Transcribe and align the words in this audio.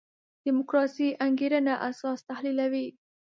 دیموکراسي 0.45 1.07
انګېرنه 1.25 1.73
اساس 1.89 2.19
تحلیلوي. 2.29 2.87